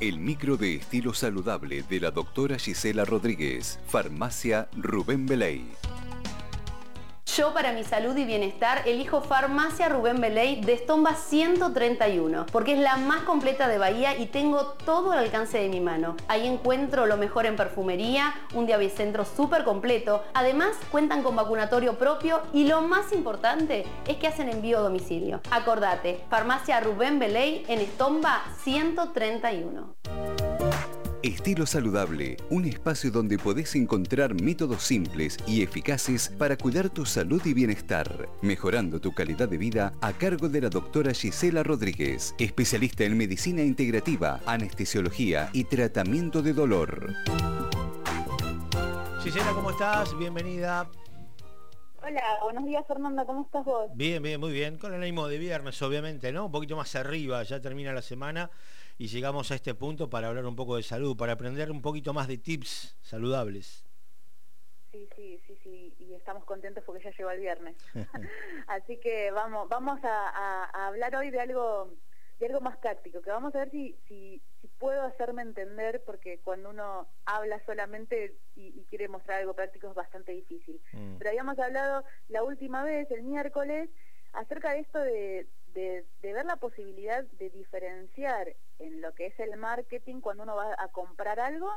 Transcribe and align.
El 0.00 0.20
micro 0.20 0.56
de 0.56 0.76
estilo 0.76 1.12
saludable 1.12 1.82
de 1.82 1.98
la 1.98 2.12
doctora 2.12 2.60
Gisela 2.60 3.04
Rodríguez, 3.04 3.80
Farmacia 3.88 4.68
Rubén 4.76 5.26
Beley. 5.26 5.64
Yo 7.38 7.54
para 7.54 7.70
mi 7.70 7.84
salud 7.84 8.16
y 8.16 8.24
bienestar 8.24 8.82
elijo 8.84 9.20
Farmacia 9.20 9.88
Rubén 9.88 10.20
Beley 10.20 10.60
de 10.60 10.72
Estomba 10.72 11.14
131 11.14 12.46
porque 12.50 12.72
es 12.72 12.80
la 12.80 12.96
más 12.96 13.20
completa 13.20 13.68
de 13.68 13.78
Bahía 13.78 14.18
y 14.18 14.26
tengo 14.26 14.74
todo 14.84 15.12
al 15.12 15.20
alcance 15.20 15.56
de 15.56 15.68
mi 15.68 15.78
mano. 15.78 16.16
Ahí 16.26 16.48
encuentro 16.48 17.06
lo 17.06 17.16
mejor 17.16 17.46
en 17.46 17.54
perfumería, 17.54 18.34
un 18.54 18.66
diabicentro 18.66 19.24
súper 19.24 19.62
completo. 19.62 20.24
Además 20.34 20.70
cuentan 20.90 21.22
con 21.22 21.36
vacunatorio 21.36 21.96
propio 21.96 22.42
y 22.52 22.64
lo 22.64 22.82
más 22.82 23.12
importante 23.12 23.86
es 24.08 24.16
que 24.16 24.26
hacen 24.26 24.48
envío 24.48 24.78
a 24.78 24.80
domicilio. 24.80 25.40
Acordate, 25.52 26.24
Farmacia 26.28 26.80
Rubén 26.80 27.20
Beley 27.20 27.64
en 27.68 27.78
Estomba 27.78 28.42
131. 28.64 29.94
Estilo 31.22 31.66
Saludable, 31.66 32.36
un 32.48 32.64
espacio 32.64 33.10
donde 33.10 33.38
podés 33.38 33.74
encontrar 33.74 34.40
métodos 34.40 34.84
simples 34.84 35.36
y 35.48 35.62
eficaces 35.62 36.28
para 36.38 36.56
cuidar 36.56 36.90
tu 36.90 37.04
salud 37.06 37.42
y 37.44 37.54
bienestar, 37.54 38.28
mejorando 38.40 39.00
tu 39.00 39.12
calidad 39.12 39.48
de 39.48 39.58
vida 39.58 39.94
a 40.00 40.12
cargo 40.12 40.48
de 40.48 40.60
la 40.60 40.68
doctora 40.68 41.12
Gisela 41.12 41.64
Rodríguez, 41.64 42.36
especialista 42.38 43.02
en 43.02 43.16
medicina 43.16 43.62
integrativa, 43.62 44.40
anestesiología 44.46 45.50
y 45.52 45.64
tratamiento 45.64 46.40
de 46.40 46.52
dolor. 46.52 47.12
Gisela, 49.24 49.50
¿cómo 49.52 49.72
estás? 49.72 50.16
Bienvenida. 50.16 50.88
Hola, 52.00 52.38
buenos 52.42 52.64
días 52.64 52.86
Fernanda, 52.86 53.24
¿cómo 53.24 53.42
estás 53.42 53.64
vos? 53.64 53.90
Bien, 53.92 54.22
bien, 54.22 54.38
muy 54.38 54.52
bien. 54.52 54.78
Con 54.78 54.94
el 54.94 55.02
ánimo 55.02 55.26
de 55.26 55.36
viernes, 55.36 55.82
obviamente, 55.82 56.32
¿no? 56.32 56.46
Un 56.46 56.52
poquito 56.52 56.76
más 56.76 56.94
arriba, 56.94 57.42
ya 57.42 57.60
termina 57.60 57.92
la 57.92 58.02
semana 58.02 58.50
y 58.98 59.08
llegamos 59.08 59.50
a 59.50 59.56
este 59.56 59.74
punto 59.74 60.08
para 60.08 60.28
hablar 60.28 60.46
un 60.46 60.54
poco 60.54 60.76
de 60.76 60.84
salud, 60.84 61.16
para 61.16 61.32
aprender 61.32 61.70
un 61.70 61.82
poquito 61.82 62.14
más 62.14 62.28
de 62.28 62.38
tips 62.38 62.96
saludables. 63.02 63.84
Sí, 64.92 65.08
sí, 65.16 65.40
sí, 65.46 65.58
sí, 65.62 65.94
y 65.98 66.14
estamos 66.14 66.44
contentos 66.44 66.84
porque 66.84 67.02
ya 67.02 67.10
llegó 67.10 67.30
el 67.30 67.40
viernes. 67.40 67.76
Así 68.68 68.98
que 68.98 69.32
vamos, 69.32 69.68
vamos 69.68 69.98
a, 70.04 70.86
hablar 70.86 71.16
hoy 71.16 71.30
de 71.30 71.40
algo, 71.40 71.94
de 72.38 72.46
algo 72.46 72.60
más 72.60 72.76
práctico, 72.78 73.20
que 73.20 73.30
vamos 73.30 73.54
a 73.54 73.58
ver 73.58 73.70
si, 73.70 73.96
si, 74.06 74.40
puedo 74.78 75.02
hacerme 75.02 75.42
entender, 75.42 76.02
porque 76.04 76.38
cuando 76.44 76.70
uno 76.70 77.08
habla 77.26 77.60
solamente 77.66 78.36
y, 78.54 78.84
quiere 78.84 79.08
mostrar 79.08 79.40
algo 79.40 79.54
práctico 79.54 79.88
es 79.88 79.94
bastante 79.94 80.32
difícil. 80.32 80.80
Mm. 80.92 81.16
Pero 81.18 81.30
habíamos 81.30 81.58
hablado 81.58 82.04
la 82.28 82.44
última 82.44 82.84
vez, 82.84 83.10
el 83.10 83.24
miércoles, 83.24 83.90
acerca 84.32 84.72
de 84.72 84.80
esto 84.80 85.00
de, 85.00 85.46
de, 85.74 86.04
ver 86.22 86.44
la 86.44 86.56
posibilidad 86.56 87.24
de 87.24 87.50
diferenciar 87.50 88.54
en 88.78 89.00
lo 89.00 89.12
que 89.14 89.26
es 89.26 89.40
el 89.40 89.56
marketing 89.56 90.20
cuando 90.20 90.44
uno 90.44 90.56
va 90.56 90.74
a 90.78 90.88
comprar 90.88 91.40
algo 91.40 91.70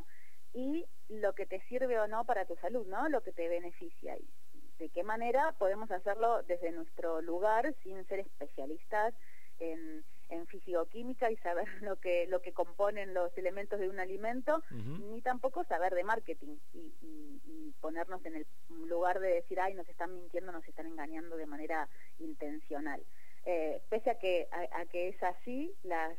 y 0.54 0.86
lo 1.10 1.34
que 1.34 1.46
te 1.46 1.62
sirve 1.68 2.00
o 2.00 2.08
no 2.08 2.26
para 2.26 2.46
tu 2.46 2.56
salud, 2.58 2.86
¿no? 2.88 3.10
Lo 3.10 3.22
que 3.22 3.32
te 3.32 3.48
beneficia. 3.48 4.16
Y 4.18 4.30
de 4.78 4.90
qué 4.90 5.04
manera 5.04 5.54
podemos 5.58 5.90
hacerlo 5.92 6.44
desde 6.44 6.72
nuestro 6.72 7.22
lugar 7.22 7.74
sin 7.84 8.06
ser 8.08 8.20
especialistas 8.20 9.14
en, 9.60 10.04
en 10.32 10.48
fisicoquímica 10.48 11.30
y 11.30 11.36
saber 11.38 11.68
lo 11.82 11.98
que, 11.98 12.26
lo 12.28 12.42
que 12.42 12.54
componen 12.54 13.14
los 13.14 13.38
elementos 13.38 13.80
de 13.80 13.90
un 13.90 14.00
alimento, 14.00 14.64
ni 14.72 15.22
tampoco 15.22 15.64
saber 15.66 15.94
de 15.94 16.04
marketing 16.04 16.58
y, 16.74 16.94
y, 17.02 17.74
ponernos 17.80 18.24
en 18.26 18.36
el 18.36 18.46
lugar 18.86 19.20
de 19.20 19.30
decir, 19.30 19.60
ay, 19.60 19.74
nos 19.74 19.90
están 19.90 20.14
mintiendo, 20.14 20.52
nos 20.52 20.68
están 20.68 20.86
engañando 20.86 21.36
de 21.36 21.48
manera 21.48 21.90
intencional. 22.20 23.02
Eh, 23.46 23.82
pese 23.90 24.12
a 24.12 24.20
que, 24.20 24.48
a, 24.52 24.86
que 24.86 25.10
es 25.10 25.24
así, 25.24 25.74
las, 25.82 26.16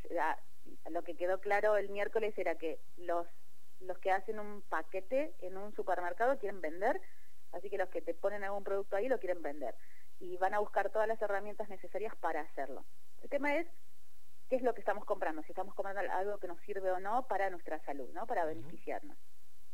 lo 0.90 1.02
que 1.02 1.14
quedó 1.14 1.40
claro 1.40 1.77
el 1.77 1.88
miércoles 1.90 2.36
era 2.36 2.56
que 2.56 2.80
los, 2.96 3.28
los 3.80 3.96
que 3.98 4.10
hacen 4.10 4.40
un 4.40 4.62
paquete 4.62 5.33
en 5.40 5.56
un 5.56 5.72
supermercado 5.77 6.36
quieren 6.38 6.60
vender, 6.60 7.00
así 7.52 7.70
que 7.70 7.78
los 7.78 7.90
que 7.90 8.02
te 8.02 8.14
ponen 8.14 8.42
algún 8.42 8.64
producto 8.64 8.96
ahí 8.96 9.06
lo 9.06 9.20
quieren 9.20 9.40
vender 9.40 9.77
y 10.18 10.36
van 10.39 10.55
a 10.55 10.58
buscar 10.58 10.90
todas 10.90 11.06
las 11.06 11.22
herramientas 11.22 11.68
necesarias 11.68 12.14
para 12.17 12.40
hacerlo. 12.40 12.84
El 13.22 13.30
tema 13.30 13.56
es 13.56 13.68
qué 14.52 14.57
es 14.57 14.63
lo 14.63 14.74
que 14.74 14.80
estamos 14.80 15.07
comprando, 15.07 15.40
si 15.45 15.52
estamos 15.52 15.74
comprando 15.74 16.02
algo 16.13 16.36
que 16.36 16.46
nos 16.46 16.61
sirve 16.61 16.92
o 16.92 17.01
no 17.01 17.27
para 17.27 17.48
nuestra 17.48 17.83
salud, 17.86 18.11
¿no? 18.13 18.27
para 18.27 18.45
beneficiarnos. 18.45 19.17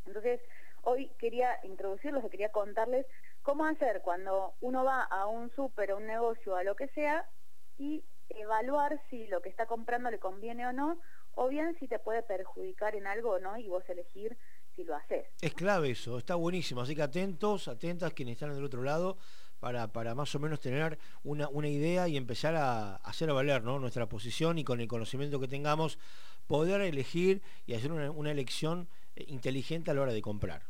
Entonces, 0.07 0.41
hoy 0.83 1.11
quería 1.19 1.59
introducirlos, 1.65 2.23
quería 2.31 2.53
contarles 2.53 3.05
cómo 3.43 3.67
hacer 3.67 4.03
cuando 4.03 4.55
uno 4.61 4.85
va 4.85 5.03
a 5.03 5.27
un 5.27 5.51
súper, 5.57 5.91
a 5.91 5.97
un 5.97 6.07
negocio, 6.07 6.55
a 6.55 6.63
lo 6.63 6.77
que 6.77 6.87
sea, 6.91 7.29
y 7.77 8.05
evaluar 8.29 9.03
si 9.11 9.27
lo 9.27 9.43
que 9.43 9.49
está 9.49 9.67
comprando 9.67 10.13
le 10.13 10.21
conviene 10.21 10.65
o 10.65 10.73
no, 10.73 11.01
o 11.35 11.49
bien 11.49 11.77
si 11.81 11.89
te 11.89 11.99
puede 11.99 12.23
perjudicar 12.23 12.95
en 12.95 13.09
algo 13.09 13.31
o 13.31 13.39
no, 13.41 13.59
y 13.59 13.67
vos 13.67 13.83
elegir 13.89 14.39
si 14.77 14.85
lo 14.85 14.95
haces. 14.95 15.27
Es 15.43 15.55
clave 15.55 15.91
eso, 15.91 16.19
está 16.19 16.37
buenísimo, 16.37 16.83
así 16.83 16.95
que 16.95 17.03
atentos, 17.03 17.67
atentas 17.67 18.13
quienes 18.13 18.35
están 18.35 18.55
del 18.55 18.65
otro 18.65 18.85
lado, 18.85 19.19
para, 19.61 19.89
para 19.89 20.15
más 20.15 20.35
o 20.35 20.39
menos 20.39 20.61
tener 20.61 20.99
una, 21.25 21.49
una 21.49 21.69
idea 21.69 22.09
y 22.09 22.17
empezar 22.17 22.55
a, 22.57 22.97
hacer 22.97 23.33
valer 23.33 23.63
¿no? 23.63 23.79
nuestra 23.79 24.07
posición 24.07 24.59
y 24.59 24.65
con 24.65 24.81
el 24.81 24.89
conocimiento 24.89 25.41
que 25.41 25.49
tengamos, 25.49 25.99
poder 26.47 26.81
elegir 26.81 27.43
y 27.67 27.75
hacer 27.75 27.93
una, 27.93 28.11
una 28.11 28.31
elección 28.31 28.89
eh, 29.17 29.25
inteligente 29.29 29.91
a 29.91 29.95
la 29.95 30.03
hora 30.03 30.13
de 30.13 30.23
comprar. 30.23 30.63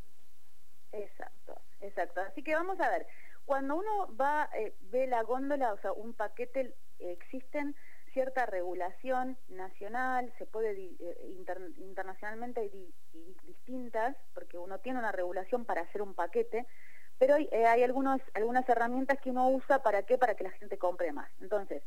Exacto, 0.92 1.60
exacto. 1.80 2.20
Así 2.20 2.42
que 2.42 2.54
vamos 2.54 2.80
a 2.80 2.90
ver, 2.90 3.06
cuando 3.44 3.76
uno 3.76 4.14
va, 4.14 4.48
eh, 4.56 4.74
ve 4.90 5.06
la 5.06 5.22
góndola, 5.22 5.72
o 5.72 5.78
sea, 5.78 5.92
un 5.92 6.12
paquete, 6.12 6.74
existen 6.98 7.74
cierta 8.12 8.46
regulación 8.46 9.38
nacional, 9.48 10.32
se 10.38 10.46
puede 10.46 10.72
eh, 10.72 11.36
internacionalmente 11.78 12.66
y, 12.66 12.92
distintas, 13.44 14.16
porque 14.34 14.58
uno 14.58 14.78
tiene 14.80 14.98
una 14.98 15.12
regulación 15.12 15.64
para 15.64 15.80
hacer 15.80 16.02
un 16.02 16.14
paquete, 16.14 16.66
pero 17.18 17.34
hay, 17.34 17.48
eh, 17.52 17.66
hay 17.66 17.82
algunos, 17.82 18.20
algunas 18.34 18.68
herramientas 18.68 19.20
que 19.20 19.30
uno 19.30 19.48
usa 19.50 19.82
para 19.82 20.02
qué, 20.02 20.18
para 20.18 20.34
que 20.34 20.44
la 20.44 20.50
gente 20.52 20.78
compre 20.78 21.12
más. 21.12 21.30
Entonces, 21.40 21.82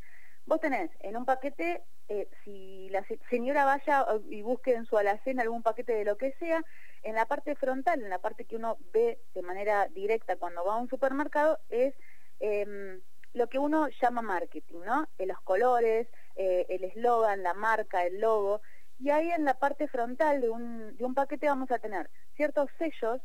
Vos 0.45 0.59
tenés 0.59 0.89
en 0.99 1.15
un 1.15 1.25
paquete, 1.25 1.83
eh, 2.09 2.27
si 2.43 2.89
la 2.89 3.05
señora 3.29 3.63
vaya 3.63 4.05
y 4.29 4.41
busque 4.41 4.73
en 4.73 4.85
su 4.85 4.97
alacena 4.97 5.43
algún 5.43 5.61
paquete 5.61 5.93
de 5.93 6.05
lo 6.05 6.17
que 6.17 6.33
sea, 6.39 6.63
en 7.03 7.15
la 7.15 7.25
parte 7.25 7.55
frontal, 7.55 8.01
en 8.01 8.09
la 8.09 8.19
parte 8.19 8.45
que 8.45 8.55
uno 8.55 8.77
ve 8.91 9.19
de 9.33 9.41
manera 9.43 9.87
directa 9.87 10.35
cuando 10.35 10.65
va 10.65 10.75
a 10.75 10.77
un 10.77 10.89
supermercado, 10.89 11.59
es 11.69 11.93
em, 12.39 13.01
lo 13.33 13.47
que 13.47 13.59
uno 13.59 13.87
llama 14.01 14.21
marketing, 14.21 14.79
¿no? 14.85 15.07
En 15.17 15.29
los 15.29 15.39
colores, 15.41 16.07
eh, 16.35 16.65
el 16.69 16.83
eslogan, 16.83 17.43
la 17.43 17.53
marca, 17.53 18.03
el 18.05 18.19
logo. 18.19 18.61
Y 18.99 19.09
ahí 19.09 19.31
en 19.31 19.45
la 19.45 19.55
parte 19.55 19.87
frontal 19.87 20.41
de 20.41 20.49
un, 20.49 20.97
de 20.97 21.05
un 21.05 21.13
paquete 21.13 21.47
vamos 21.47 21.71
a 21.71 21.79
tener 21.79 22.09
ciertos 22.35 22.69
sellos 22.77 23.21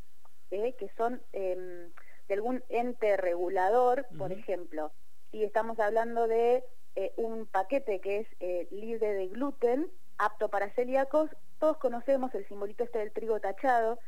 eh, 0.51 0.75
que 0.79 0.89
son 0.97 1.23
em, 1.33 1.91
de 2.29 2.35
algún 2.35 2.63
ente 2.69 3.17
regulador, 3.17 4.07
por 4.19 4.33
ejemplo, 4.33 4.93
si 5.31 5.45
estamos 5.45 5.79
hablando 5.79 6.27
de 6.27 6.65
eh, 6.95 7.13
un 7.17 7.47
paquete 7.47 8.01
que 8.01 8.19
es 8.21 8.29
eh, 8.41 8.69
libre 8.71 9.13
de 9.13 9.29
gluten, 9.29 9.91
apto 10.19 10.49
para 10.49 10.71
celíacos, 10.71 11.31
todos 11.59 11.77
conocemos 11.79 12.35
el 12.35 12.47
simbolito 12.49 12.85
este 12.85 12.99
del 12.99 13.13
trigo 13.13 13.41
tachado 13.41 13.99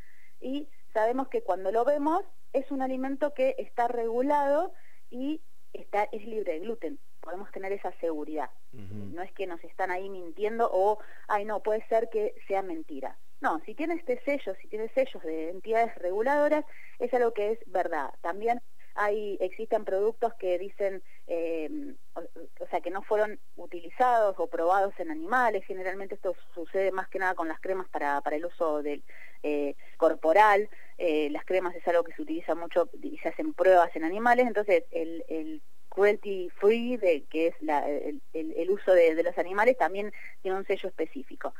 y 0.40 0.68
sabemos 0.92 1.28
que 1.28 1.42
cuando 1.42 1.70
lo 1.70 1.84
vemos 1.84 2.24
es 2.52 2.70
un 2.70 2.82
alimento 2.82 3.34
que 3.34 3.54
está 3.58 3.88
regulado 3.88 4.72
y 5.10 5.40
está, 5.72 6.04
es 6.04 6.24
libre 6.24 6.54
de 6.54 6.60
gluten. 6.60 6.98
Podemos 7.20 7.50
tener 7.52 7.72
esa 7.72 7.92
seguridad. 8.00 8.50
No 8.72 9.22
es 9.22 9.32
que 9.32 9.46
nos 9.46 9.62
están 9.64 9.90
ahí 9.90 10.08
mintiendo 10.08 10.70
o, 10.72 10.98
ay 11.26 11.44
no, 11.44 11.62
puede 11.62 11.86
ser 11.88 12.08
que 12.08 12.34
sea 12.46 12.62
mentira. 12.62 13.18
No, 13.40 13.60
si 13.64 13.74
tiene 13.74 13.94
este 13.94 14.20
sello, 14.24 14.54
si 14.60 14.68
tiene 14.68 14.88
sellos 14.90 15.22
de 15.22 15.50
entidades 15.50 15.94
reguladoras, 15.96 16.64
es 16.98 17.12
algo 17.14 17.32
que 17.32 17.52
es 17.52 17.58
verdad. 17.66 18.10
También 18.20 18.60
hay, 18.98 19.38
existen 19.40 19.84
productos 19.84 20.34
que 20.34 20.58
dicen, 20.58 21.02
eh, 21.28 21.94
o, 22.14 22.66
sea, 22.68 22.80
que 22.80 22.90
no 22.90 23.02
fueron 23.02 23.38
utilizados 23.54 24.34
o 24.38 24.48
probados 24.48 24.92
en 24.98 25.12
animales, 25.12 25.64
generalmente 25.64 26.16
esto 26.16 26.34
sucede 26.52 26.90
más 26.90 27.08
que 27.08 27.20
nada 27.20 27.34
con 27.34 27.46
las 27.46 27.60
cremas 27.60 27.88
para, 27.88 28.20
para 28.22 28.36
el 28.36 28.44
uso 28.44 28.82
del 28.82 29.04
eh, 29.44 29.76
corporal, 29.98 30.68
eh, 30.98 31.30
las 31.30 31.44
cremas 31.44 31.76
es 31.76 31.86
algo 31.86 32.02
que 32.02 32.12
se 32.14 32.22
utiliza 32.22 32.56
mucho 32.56 32.90
y 33.00 33.18
se 33.18 33.28
hacen 33.28 33.54
pruebas 33.54 33.94
en 33.94 34.02
animales, 34.02 34.48
entonces 34.48 34.82
el, 34.90 35.24
el 35.28 35.62
cruelty 35.88 36.50
free, 36.58 36.96
de, 36.96 37.24
que 37.30 37.48
es 37.48 37.54
la, 37.60 37.88
el, 37.88 38.70
uso 38.70 38.92
de 38.92 39.22
los 39.22 39.38
animales, 39.38 39.76
también 39.78 40.12
tiene 40.42 40.58
un 40.58 40.66
sello 40.66 40.88
específico. 40.88 41.54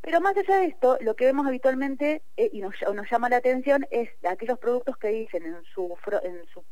Pero 0.00 0.20
más 0.20 0.36
allá 0.36 0.58
de 0.60 0.66
esto, 0.66 0.98
lo 1.00 1.16
que 1.16 1.26
vemos 1.26 1.46
habitualmente 1.46 2.22
eh, 2.36 2.50
y 2.52 2.60
nos, 2.60 2.74
llama 3.10 3.28
la 3.28 3.36
atención 3.36 3.86
es 3.90 4.08
aquellos 4.24 4.58
productos 4.58 4.96
que 4.96 5.08
dicen 5.08 5.44
en 5.44 5.62
su, 5.64 5.96
en 6.22 6.46
su 6.52 6.64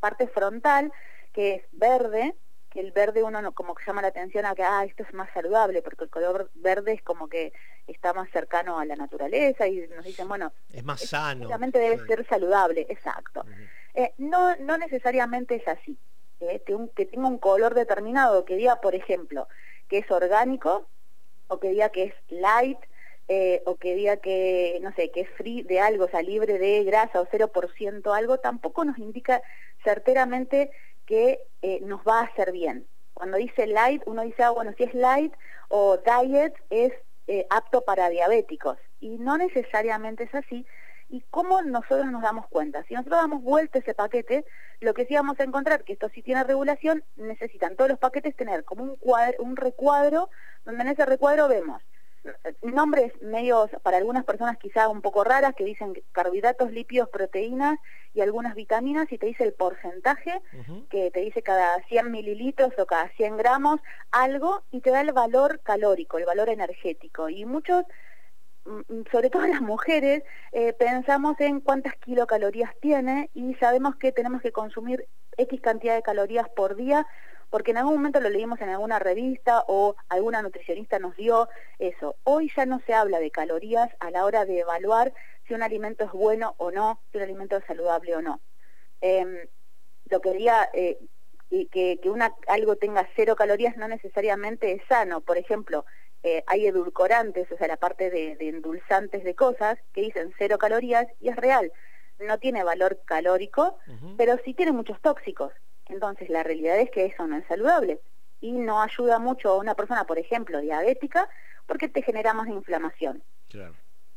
parte 0.00 0.26
frontal 0.26 0.92
que 1.32 1.54
es 1.54 1.62
verde, 1.72 2.34
que 2.70 2.80
el 2.80 2.92
verde 2.92 3.22
uno 3.22 3.40
no, 3.42 3.52
como 3.52 3.74
que 3.74 3.84
llama 3.86 4.02
la 4.02 4.08
atención 4.08 4.46
a 4.46 4.54
que 4.54 4.62
ah, 4.62 4.84
esto 4.84 5.02
es 5.02 5.14
más 5.14 5.30
saludable, 5.32 5.82
porque 5.82 6.04
el 6.04 6.10
color 6.10 6.50
verde 6.54 6.92
es 6.92 7.02
como 7.02 7.28
que 7.28 7.52
está 7.86 8.12
más 8.12 8.30
cercano 8.30 8.78
a 8.78 8.84
la 8.84 8.96
naturaleza 8.96 9.66
y 9.66 9.86
nos 9.88 10.04
dicen, 10.04 10.28
bueno, 10.28 10.52
es 10.72 10.84
más 10.84 11.00
sano. 11.00 11.46
Obviamente 11.46 11.78
debe 11.78 12.04
ser 12.06 12.26
saludable, 12.26 12.86
exacto. 12.88 13.44
Eh, 13.94 14.12
no, 14.18 14.56
no 14.56 14.78
necesariamente 14.78 15.56
es 15.56 15.68
así. 15.68 15.98
Eh, 16.40 16.62
que, 16.96 17.06
tenga 17.06 17.28
un 17.28 17.38
color 17.38 17.74
determinado, 17.74 18.44
que 18.44 18.56
diga, 18.56 18.80
por 18.80 18.94
ejemplo, 18.94 19.48
que 19.88 19.98
es 19.98 20.10
orgánico, 20.10 20.88
o 21.48 21.58
que 21.58 21.70
diga 21.70 21.90
que 21.90 22.04
es 22.04 22.14
light, 22.28 22.78
eh, 23.28 23.62
o 23.66 23.76
que 23.76 23.94
diga 23.94 24.16
que, 24.16 24.78
no 24.82 24.92
sé, 24.94 25.10
que 25.10 25.22
es 25.22 25.30
free 25.30 25.62
de 25.62 25.80
algo, 25.80 26.04
o 26.04 26.08
sea, 26.08 26.22
libre 26.22 26.58
de 26.58 26.84
grasa 26.84 27.20
o 27.20 27.26
0% 27.26 28.12
algo, 28.14 28.38
tampoco 28.38 28.84
nos 28.84 28.98
indica 28.98 29.42
certeramente 29.84 30.70
que 31.06 31.40
eh, 31.62 31.80
nos 31.82 32.00
va 32.00 32.20
a 32.20 32.24
hacer 32.24 32.52
bien. 32.52 32.86
Cuando 33.14 33.36
dice 33.36 33.66
light, 33.66 34.02
uno 34.06 34.22
dice, 34.22 34.42
ah, 34.42 34.50
bueno, 34.50 34.72
si 34.76 34.84
es 34.84 34.94
light 34.94 35.32
o 35.68 35.98
diet 35.98 36.54
es 36.70 36.92
eh, 37.26 37.46
apto 37.50 37.82
para 37.82 38.08
diabéticos. 38.08 38.78
Y 39.00 39.18
no 39.18 39.38
necesariamente 39.38 40.24
es 40.24 40.34
así. 40.34 40.66
¿Y 41.08 41.22
cómo 41.30 41.60
nosotros 41.62 42.10
nos 42.10 42.22
damos 42.22 42.46
cuenta? 42.48 42.82
Si 42.84 42.94
nosotros 42.94 43.20
damos 43.20 43.42
vuelta 43.42 43.78
ese 43.78 43.94
paquete, 43.94 44.44
lo 44.80 44.94
que 44.94 45.04
sí 45.04 45.14
vamos 45.14 45.38
a 45.38 45.44
encontrar, 45.44 45.84
que 45.84 45.92
esto 45.92 46.08
sí 46.14 46.22
tiene 46.22 46.42
regulación, 46.42 47.04
necesitan 47.16 47.76
todos 47.76 47.90
los 47.90 47.98
paquetes 47.98 48.34
tener 48.34 48.64
como 48.64 48.84
un, 48.84 48.96
cuadro, 48.96 49.42
un 49.42 49.56
recuadro, 49.56 50.30
donde 50.64 50.82
en 50.82 50.88
ese 50.88 51.06
recuadro 51.06 51.48
vemos 51.48 51.82
nombres 52.62 53.12
medios 53.20 53.70
para 53.82 53.96
algunas 53.96 54.24
personas 54.24 54.56
quizá 54.58 54.88
un 54.88 55.02
poco 55.02 55.24
raras 55.24 55.54
que 55.54 55.64
dicen 55.64 55.94
carbohidratos, 56.12 56.70
lípidos, 56.70 57.08
proteínas 57.08 57.78
y 58.14 58.20
algunas 58.20 58.54
vitaminas 58.54 59.10
y 59.10 59.18
te 59.18 59.26
dice 59.26 59.44
el 59.44 59.54
porcentaje 59.54 60.40
que 60.88 61.10
te 61.10 61.20
dice 61.20 61.42
cada 61.42 61.82
100 61.88 62.10
mililitros 62.10 62.72
o 62.78 62.86
cada 62.86 63.08
100 63.10 63.36
gramos 63.36 63.80
algo 64.10 64.62
y 64.70 64.80
te 64.80 64.90
da 64.90 65.00
el 65.00 65.12
valor 65.12 65.60
calórico, 65.62 66.18
el 66.18 66.26
valor 66.26 66.48
energético. 66.48 67.28
Y 67.28 67.44
muchos 67.44 67.84
mm, 68.66 68.94
mm, 68.94 69.04
sobre 69.10 69.30
todo 69.30 69.46
las 69.46 69.60
mujeres, 69.60 70.22
eh, 70.52 70.72
pensamos 70.74 71.40
en 71.40 71.60
cuántas 71.60 71.96
kilocalorías 71.96 72.72
tiene 72.80 73.30
y 73.34 73.54
sabemos 73.54 73.96
que 73.96 74.12
tenemos 74.12 74.42
que 74.42 74.52
consumir 74.52 75.08
X 75.36 75.60
cantidad 75.60 75.96
de 75.96 76.02
calorías 76.02 76.48
por 76.50 76.76
día 76.76 77.06
porque 77.52 77.72
en 77.72 77.76
algún 77.76 77.96
momento 77.96 78.18
lo 78.18 78.30
leímos 78.30 78.62
en 78.62 78.70
alguna 78.70 78.98
revista 78.98 79.62
o 79.68 79.94
alguna 80.08 80.40
nutricionista 80.40 80.98
nos 80.98 81.14
dio 81.16 81.50
eso. 81.78 82.16
Hoy 82.24 82.50
ya 82.56 82.64
no 82.64 82.80
se 82.86 82.94
habla 82.94 83.20
de 83.20 83.30
calorías 83.30 83.90
a 84.00 84.10
la 84.10 84.24
hora 84.24 84.46
de 84.46 84.60
evaluar 84.60 85.12
si 85.46 85.52
un 85.52 85.62
alimento 85.62 86.04
es 86.04 86.12
bueno 86.12 86.54
o 86.56 86.70
no, 86.70 87.02
si 87.10 87.18
un 87.18 87.24
alimento 87.24 87.58
es 87.58 87.64
saludable 87.66 88.16
o 88.16 88.22
no. 88.22 88.40
Em, 89.02 89.36
lo 90.08 90.22
que 90.22 90.32
diría 90.32 90.70
eh, 90.72 90.98
que, 91.70 92.00
una, 92.06 92.34
algo 92.48 92.76
tenga 92.76 93.06
cero 93.16 93.36
calorías 93.36 93.76
no 93.76 93.86
necesariamente 93.86 94.72
es 94.72 94.80
sano. 94.88 95.20
Por 95.20 95.36
ejemplo, 95.36 95.84
eh, 96.22 96.42
hay 96.46 96.66
edulcorantes, 96.66 97.52
o 97.52 97.58
sea, 97.58 97.68
la 97.68 97.76
parte 97.76 98.08
de, 98.08 98.34
endulzantes 98.40 99.24
de 99.24 99.34
cosas 99.34 99.78
que 99.92 100.00
dicen 100.00 100.32
cero 100.38 100.56
calorías 100.56 101.06
y 101.20 101.28
es 101.28 101.36
real. 101.36 101.70
No 102.18 102.38
tiene 102.38 102.64
valor 102.64 103.02
calórico, 103.04 103.76
pero 104.16 104.38
sí 104.42 104.54
tiene 104.54 104.72
muchos 104.72 104.98
tóxicos. 105.02 105.52
Entonces, 105.92 106.28
la 106.30 106.42
realidad 106.42 106.78
es 106.78 106.90
que 106.90 107.04
eso 107.04 107.26
no 107.26 107.36
es 107.36 107.46
saludable 107.46 108.00
y 108.40 108.52
no 108.52 108.82
ayuda 108.82 109.18
mucho 109.18 109.50
a 109.50 109.58
una 109.58 109.74
persona, 109.74 110.04
por 110.04 110.18
ejemplo, 110.18 110.60
diabética, 110.60 111.28
porque 111.66 111.88
te 111.88 112.02
genera 112.02 112.34
más 112.34 112.48
inflamación. 112.48 113.22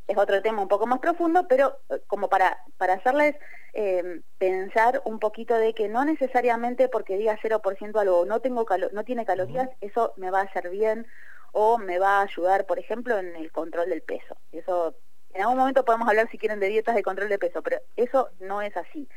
Es 0.08 0.18
otro 0.18 0.42
tema 0.42 0.62
un 0.62 0.68
poco 0.68 0.88
más 0.88 1.00
profundo, 1.00 1.48
pero 1.48 1.80
eh, 1.90 2.02
como 2.08 2.30
para, 2.30 2.58
para 2.78 2.94
hacerles 2.94 3.36
em, 3.74 4.24
pensar 4.38 5.02
un 5.06 5.20
poquito 5.20 5.56
de 5.56 5.74
que 5.74 5.90
no 5.90 6.06
necesariamente 6.06 6.88
porque 6.90 7.18
diga 7.18 7.38
0% 7.42 8.00
algo 8.00 8.26
no, 8.26 8.40
tengo 8.40 8.66
no 8.92 9.04
tiene 9.04 9.26
calorías, 9.26 9.70
eso 9.82 10.14
me 10.18 10.32
va 10.32 10.42
a 10.42 10.44
hacer 10.44 10.70
bien 10.70 11.08
o 11.52 11.78
me 11.78 12.00
va 12.00 12.20
a 12.20 12.24
ayudar, 12.24 12.66
por 12.66 12.80
ejemplo, 12.80 13.18
en 13.18 13.36
el 13.36 13.52
control 13.52 13.90
del 13.90 14.02
peso. 14.02 14.38
Eso, 14.52 14.96
en 15.34 15.42
algún 15.42 15.58
momento 15.58 15.86
podemos 15.86 16.08
hablar 16.08 16.30
si 16.30 16.38
quieren 16.38 16.60
de 16.60 16.68
dietas 16.68 16.96
de 16.96 17.04
control 17.04 17.30
de 17.30 17.40
peso, 17.40 17.62
pero 17.62 17.80
eso 17.96 18.30
no 18.40 18.62
es 18.62 18.76
así 18.78 19.08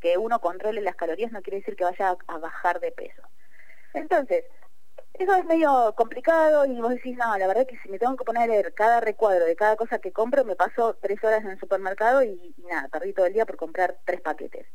que 0.00 0.18
uno 0.18 0.40
controle 0.40 0.80
las 0.80 0.96
calorías 0.96 1.32
no 1.32 1.42
quiere 1.42 1.58
decir 1.58 1.76
que 1.76 1.84
vaya 1.84 2.16
a, 2.26 2.38
bajar 2.38 2.80
de 2.80 2.92
peso. 2.92 3.22
Entonces, 3.94 4.44
eso 5.14 5.34
es 5.34 5.44
medio 5.44 5.94
complicado 5.96 6.66
y 6.66 6.80
vos 6.80 6.90
decís, 6.90 7.16
no, 7.16 7.36
la 7.36 7.46
verdad 7.46 7.66
que 7.66 7.78
si 7.78 7.88
me 7.88 7.98
tengo 7.98 8.16
que 8.16 8.24
poner 8.24 8.72
cada 8.74 9.00
recuadro 9.00 9.44
de 9.44 9.56
cada 9.56 9.76
cosa 9.76 9.98
que 9.98 10.12
compro, 10.12 10.44
me 10.44 10.56
paso 10.56 10.96
tres 11.00 11.22
horas 11.24 11.44
en 11.44 11.50
el 11.50 11.58
supermercado 11.58 12.22
y, 12.22 12.54
nada, 12.68 12.88
perdí 12.88 13.12
todo 13.12 13.26
el 13.26 13.32
día 13.32 13.46
por 13.46 13.56
comprar 13.56 13.98
tres 14.04 14.20
paquetes. 14.20 14.66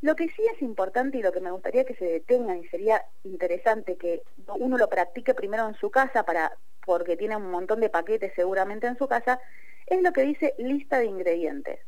Lo 0.00 0.16
que 0.16 0.28
sí 0.28 0.42
es 0.52 0.62
importante 0.62 1.18
y 1.18 1.22
lo 1.22 1.32
que 1.32 1.40
me 1.40 1.50
gustaría 1.50 1.84
que 1.84 1.94
se 1.94 2.04
detengan 2.04 2.58
y 2.58 2.68
sería 2.68 3.04
interesante 3.22 3.96
que 3.96 4.22
uno 4.58 4.76
lo 4.76 4.88
practique 4.88 5.34
primero 5.34 5.68
en 5.68 5.74
su 5.74 5.90
casa 5.90 6.24
para 6.24 6.52
porque 6.84 7.16
tiene 7.16 7.36
un 7.36 7.50
montón 7.50 7.80
de 7.80 7.90
paquetes 7.90 8.32
seguramente 8.34 8.86
en 8.86 8.98
su 8.98 9.08
casa, 9.08 9.40
es 9.86 10.02
lo 10.02 10.12
que 10.12 10.22
dice 10.22 10.54
lista 10.58 10.98
de 10.98 11.06
ingredientes. 11.06 11.80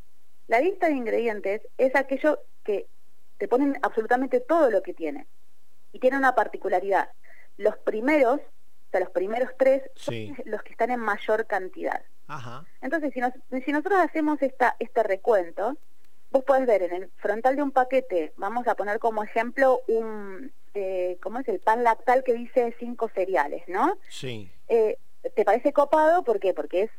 La 0.47 0.61
lista 0.61 0.87
de 0.87 0.95
ingredientes 0.95 1.63
es 1.79 1.95
aquello 1.97 2.39
que 2.65 2.87
te 3.39 3.49
ponen 3.49 3.79
absolutamente 3.83 4.41
todo 4.41 4.71
lo 4.71 4.83
que 4.83 4.95
tiene. 4.95 5.27
Y 5.93 5.99
tiene 5.99 6.19
una 6.19 6.35
particularidad. 6.35 7.11
Los 7.57 7.77
primeros, 7.79 8.41
o 8.41 8.91
sea, 8.91 9.01
los 9.01 9.11
primeros 9.11 9.51
tres, 9.59 9.83
son 9.95 10.37
los 10.45 10.63
que 10.63 10.73
están 10.73 10.91
en 10.91 11.01
mayor 11.01 11.47
cantidad. 11.47 12.03
Entonces, 12.81 13.13
si, 13.13 13.21
si 13.61 13.73
nosotros 13.73 14.01
hacemos 14.01 14.41
esta, 14.43 14.77
este 14.79 15.03
recuento, 15.03 15.77
vos 16.31 16.45
podés 16.45 16.67
ver 16.67 16.83
en 16.83 16.95
el 16.95 17.11
frontal 17.17 17.57
de 17.57 17.63
un 17.63 17.71
paquete, 17.71 18.33
vamos 18.37 18.67
a 18.67 18.75
poner 18.75 18.99
como 18.99 19.23
ejemplo 19.23 19.83
un, 19.87 20.53
eh, 20.75 21.19
¿cómo 21.23 21.39
es? 21.39 21.49
El 21.49 21.61
pan 21.61 21.85
lactal 21.85 22.25
que 22.25 22.35
dice 22.35 22.75
cinco 22.79 23.09
cereales, 23.15 23.63
¿no? 23.69 23.99
Sí. 24.09 24.51
Eh, 24.69 24.99
¿Te 25.35 25.45
parece 25.45 25.73
copado? 25.73 26.25
¿Por 26.25 26.41
qué? 26.41 26.53
Porque 26.53 26.83
es 26.83 26.91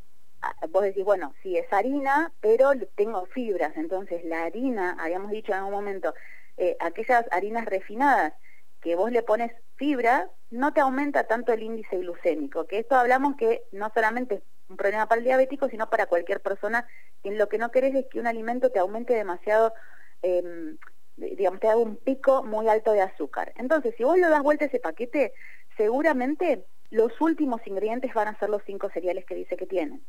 vos 0.69 0.83
decís, 0.83 1.03
bueno, 1.03 1.33
sí 1.42 1.57
es 1.57 1.71
harina, 1.71 2.33
pero 2.42 2.71
tengo 2.95 3.25
fibras, 3.27 3.75
entonces 3.75 4.24
la 4.25 4.44
harina, 4.44 4.95
habíamos 5.00 5.31
dicho 5.31 5.51
en 5.51 5.59
algún 5.59 5.74
momento, 5.74 6.13
eh, 6.57 6.77
aquellas 6.80 7.25
harinas 7.31 7.65
refinadas 7.65 8.33
que 8.81 8.95
vos 8.95 9.12
le 9.12 9.24
pones 9.24 9.51
fibra, 9.75 10.30
no 10.51 10.74
te 10.74 10.81
aumenta 10.81 11.25
tanto 11.25 11.51
el 11.53 11.63
índice 11.63 11.97
glucémico, 11.97 12.65
que 12.65 12.80
esto 12.80 12.95
hablamos 12.95 13.36
que 13.36 13.63
no 13.71 13.92
solamente 13.94 14.36
es 14.36 14.44
un 14.69 14.77
problema 14.77 15.07
para 15.07 15.19
el 15.19 15.25
diabético, 15.25 15.69
sino 15.69 15.89
para 15.89 16.06
cualquier 16.06 16.42
persona, 16.42 16.88
en 17.24 17.38
lo 17.38 17.50
que 17.50 17.57
no 17.57 17.71
querés 17.71 17.95
es 17.95 18.06
que 18.09 18.19
un 18.19 18.27
alimento 18.27 18.69
te 18.71 18.80
aumente 18.80 19.13
demasiado, 19.13 19.74
em, 20.21 20.77
digamos, 21.18 21.59
te 21.59 21.68
haga 21.68 21.77
un 21.77 21.98
pico 21.98 22.44
muy 22.44 22.68
alto 22.68 22.91
de 22.91 23.01
azúcar. 23.01 23.53
Entonces, 23.56 23.94
si 23.98 24.03
vos 24.03 24.18
le 24.18 24.27
das 24.27 24.44
vuelta 24.44 24.65
a 24.65 24.68
ese 24.68 24.80
paquete, 24.80 25.33
seguramente 25.77 26.65
los 26.89 27.19
últimos 27.21 27.65
ingredientes 27.65 28.13
van 28.13 28.27
a 28.27 28.39
ser 28.39 28.50
los 28.50 28.63
cinco 28.65 28.89
cereales 28.89 29.25
que 29.25 29.36
dice 29.36 29.57
que 29.57 29.65
tienen 29.65 30.06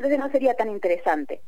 entonces 0.00 0.18
no 0.18 0.30
sería 0.30 0.54
tan 0.54 0.70
interesante. 0.70 1.42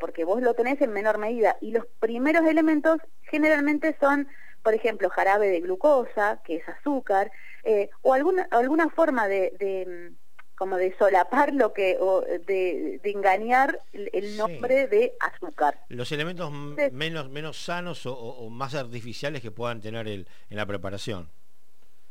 Porque, 0.00 0.24
vos 0.24 0.42
lo 0.42 0.54
tenés 0.54 0.80
en 0.80 0.92
menor 0.92 1.18
medida. 1.18 1.56
Y 1.60 1.72
los 1.72 1.86
primeros 2.00 2.46
elementos 2.46 2.98
generalmente 3.22 3.96
son, 4.00 4.28
por 4.62 4.74
ejemplo, 4.74 5.10
jarabe 5.10 5.48
de 5.48 5.60
glucosa, 5.60 6.40
que 6.44 6.56
es 6.56 6.68
azúcar, 6.68 7.30
eh, 7.64 7.90
o 8.00 8.14
alguna, 8.14 8.48
alguna 8.50 8.88
forma 8.88 9.28
de, 9.28 10.10
mm, 10.10 10.54
como 10.56 10.76
de 10.76 10.96
solapar 10.96 11.54
lo 11.54 11.72
que, 11.72 11.98
o 12.00 12.22
de, 12.22 13.00
engañar 13.04 13.78
el 13.92 14.36
nombre 14.36 14.88
de 14.88 15.14
azúcar. 15.20 15.78
Los 15.88 16.10
elementos 16.12 16.50
menos, 16.50 17.30
menos 17.30 17.62
sanos 17.62 18.06
o, 18.06 18.48
más 18.50 18.74
artificiales 18.74 19.42
que 19.42 19.50
puedan 19.50 19.80
tener 19.80 20.08
el, 20.08 20.26
en 20.48 20.56
la 20.56 20.66
preparación. 20.66 21.28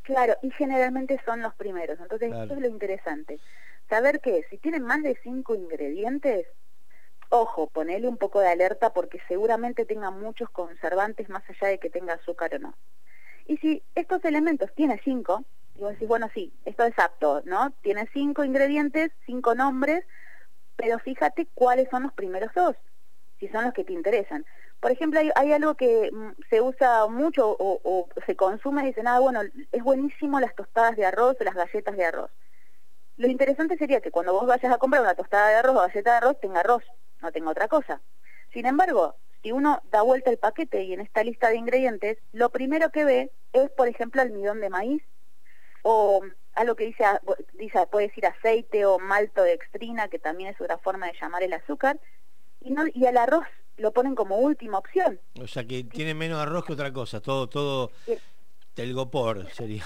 Claro, 0.03 0.35
y 0.41 0.51
generalmente 0.51 1.19
son 1.25 1.41
los 1.41 1.53
primeros. 1.55 1.99
Entonces, 1.99 2.31
eso 2.31 2.53
es 2.53 2.59
lo 2.59 2.67
interesante 2.67 3.39
saber 3.91 4.21
que 4.21 4.45
si 4.49 4.57
tienen 4.57 4.83
más 4.83 5.03
de 5.03 5.19
cinco 5.21 5.53
ingredientes, 5.53 6.47
ojo, 7.27 7.67
ponele 7.67 8.07
un 8.07 8.15
poco 8.15 8.39
de 8.39 8.47
alerta 8.47 8.93
porque 8.93 9.19
seguramente 9.27 9.85
tenga 9.85 10.11
muchos 10.11 10.49
conservantes 10.49 11.27
más 11.27 11.43
allá 11.49 11.67
de 11.67 11.77
que 11.77 11.89
tenga 11.89 12.13
azúcar 12.13 12.55
o 12.55 12.59
no. 12.59 12.73
Y 13.47 13.57
si 13.57 13.83
estos 13.93 14.23
elementos 14.23 14.73
tienen 14.75 15.01
cinco, 15.03 15.43
y 15.75 15.81
vos 15.81 15.91
decís, 15.91 16.07
bueno, 16.07 16.29
sí, 16.33 16.53
esto 16.63 16.85
es 16.85 16.97
apto, 16.97 17.41
¿no? 17.43 17.71
Tiene 17.81 18.07
cinco 18.13 18.45
ingredientes, 18.45 19.11
cinco 19.25 19.55
nombres, 19.55 20.05
pero 20.77 20.97
fíjate 20.99 21.49
cuáles 21.53 21.89
son 21.89 22.03
los 22.03 22.13
primeros 22.13 22.53
dos, 22.55 22.77
si 23.41 23.49
son 23.49 23.65
los 23.65 23.73
que 23.73 23.83
te 23.83 23.91
interesan. 23.91 24.45
Por 24.79 24.91
ejemplo, 24.91 25.19
hay, 25.35 25.51
algo 25.51 25.75
que 25.75 26.09
mm, 26.13 26.31
se 26.49 26.61
usa 26.61 27.07
mucho 27.07 27.49
o, 27.49 27.81
o 27.83 28.07
se 28.25 28.37
consume 28.37 28.83
y 28.83 28.87
dicen, 28.87 29.09
ah, 29.09 29.19
bueno, 29.19 29.41
es 29.73 29.83
buenísimo 29.83 30.39
las 30.39 30.55
tostadas 30.55 30.95
de 30.95 31.05
arroz 31.05 31.35
o 31.41 31.43
las 31.43 31.55
galletas 31.55 31.97
de 31.97 32.05
arroz. 32.05 32.31
Lo 33.21 33.27
interesante 33.27 33.77
sería 33.77 34.01
que 34.01 34.09
cuando 34.09 34.33
vos 34.33 34.47
vayas 34.47 34.73
a 34.73 34.79
comprar 34.79 35.03
una 35.03 35.13
tostada 35.13 35.49
de 35.49 35.55
arroz 35.57 35.75
o 35.75 35.79
galleta 35.81 36.09
de 36.09 36.17
arroz, 36.17 36.39
tenga 36.41 36.61
arroz, 36.61 36.83
no 37.21 37.31
tenga 37.31 37.51
otra 37.51 37.67
cosa. 37.67 38.01
Sin 38.51 38.65
embargo, 38.65 39.15
si 39.43 39.51
uno 39.51 39.79
da 39.91 40.01
vuelta 40.01 40.31
el 40.31 40.39
paquete 40.39 40.81
y 40.85 40.93
en 40.93 41.01
esta 41.01 41.23
lista 41.23 41.49
de 41.49 41.57
ingredientes, 41.57 42.17
lo 42.31 42.49
primero 42.49 42.89
que 42.89 43.05
ve 43.05 43.31
es, 43.53 43.69
por 43.77 43.87
ejemplo, 43.87 44.23
almidón 44.23 44.59
de 44.59 44.71
maíz 44.71 45.03
o 45.83 46.21
algo 46.55 46.75
que 46.75 46.85
dice, 46.85 47.03
dice 47.53 47.85
puede 47.91 48.07
decir 48.07 48.25
aceite 48.25 48.87
o 48.87 48.97
malto 48.97 49.43
de 49.43 49.53
extrina, 49.53 50.07
que 50.07 50.17
también 50.17 50.49
es 50.49 50.59
otra 50.59 50.79
forma 50.79 51.05
de 51.05 51.13
llamar 51.21 51.43
el 51.43 51.53
azúcar, 51.53 51.99
y, 52.59 52.71
no, 52.71 52.85
y 52.91 53.05
el 53.05 53.17
arroz 53.17 53.45
lo 53.77 53.91
ponen 53.93 54.15
como 54.15 54.37
última 54.37 54.79
opción. 54.79 55.19
O 55.39 55.45
sea 55.45 55.63
que 55.63 55.83
tiene 55.83 56.15
menos 56.15 56.39
arroz 56.39 56.65
que 56.65 56.73
otra 56.73 56.91
cosa, 56.91 57.21
todo, 57.21 57.47
todo 57.47 57.91
Telgopor 58.73 59.49
sería. 59.51 59.83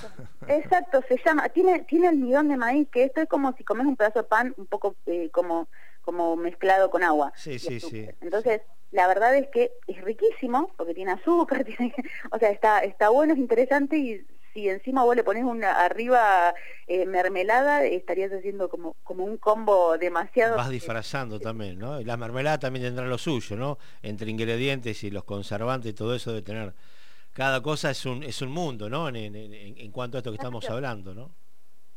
Exacto, 0.47 1.01
se 1.07 1.19
llama, 1.25 1.49
tiene, 1.49 1.79
tiene 1.81 2.07
almidón 2.07 2.49
de 2.49 2.57
maíz, 2.57 2.87
que 2.91 3.03
esto 3.03 3.21
es 3.21 3.27
como 3.27 3.53
si 3.53 3.63
comes 3.63 3.87
un 3.87 3.95
pedazo 3.95 4.19
de 4.19 4.27
pan 4.27 4.53
un 4.57 4.67
poco 4.67 4.95
eh, 5.05 5.29
como, 5.31 5.67
como 6.01 6.35
mezclado 6.35 6.89
con 6.89 7.03
agua. 7.03 7.33
Sí, 7.35 7.59
sí, 7.59 7.79
sí. 7.79 8.07
Entonces, 8.21 8.61
la 8.91 9.07
verdad 9.07 9.35
es 9.35 9.47
que 9.49 9.71
es 9.87 10.01
riquísimo, 10.01 10.71
porque 10.77 10.93
tiene 10.93 11.11
azúcar, 11.11 11.63
tiene, 11.65 11.93
o 12.31 12.39
sea, 12.39 12.49
está, 12.49 12.79
está 12.79 13.09
bueno, 13.09 13.33
es 13.33 13.39
interesante 13.39 13.97
y 13.97 14.25
si 14.53 14.69
encima 14.69 15.03
vos 15.03 15.17
le 15.17 15.23
pones 15.23 15.43
una 15.43 15.83
arriba 15.83 16.55
eh, 16.87 17.05
mermelada, 17.05 17.83
estarías 17.83 18.31
haciendo 18.31 18.69
como, 18.69 18.95
como 19.03 19.25
un 19.25 19.37
combo 19.37 19.97
demasiado... 19.97 20.55
Vas 20.55 20.69
disfrazando 20.69 21.41
también, 21.41 21.77
¿no? 21.77 21.99
Y 21.99 22.05
la 22.05 22.15
mermelada 22.15 22.57
también 22.57 22.85
tendrá 22.85 23.05
lo 23.05 23.17
suyo, 23.17 23.57
¿no? 23.57 23.77
Entre 24.01 24.31
ingredientes 24.31 25.03
y 25.03 25.11
los 25.11 25.25
conservantes 25.25 25.91
y 25.91 25.93
todo 25.93 26.15
eso 26.15 26.31
de 26.31 26.41
tener... 26.41 26.73
Cada 27.35 27.61
cosa 27.61 27.89
es 27.89 28.05
un, 28.05 28.23
es 28.23 28.41
un 28.41 28.49
mundo, 28.49 28.89
¿no? 28.89 29.09
En, 29.09 29.35
en, 29.35 29.91
cuanto 29.91 30.15
a 30.15 30.19
esto 30.19 30.31
que 30.31 30.37
estamos 30.37 30.69
hablando, 30.69 31.13
¿no? 31.13 31.35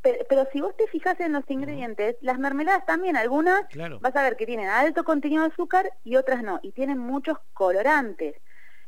Pero, 0.02 0.48
si 0.52 0.60
vos 0.60 0.76
te 0.76 0.88
fijas 0.88 1.20
en 1.20 1.32
los 1.32 1.48
ingredientes, 1.48 2.16
las 2.22 2.40
mermeladas 2.40 2.84
también, 2.86 3.16
algunas 3.16 3.62
vas 4.00 4.16
a 4.16 4.22
ver 4.22 4.36
que 4.36 4.46
tienen 4.46 4.68
alto 4.68 5.04
contenido 5.04 5.44
de 5.44 5.50
azúcar 5.50 5.92
y 6.02 6.16
otras 6.16 6.42
no, 6.42 6.58
y 6.60 6.72
tienen 6.72 6.98
muchos 6.98 7.38
colorantes. 7.52 8.34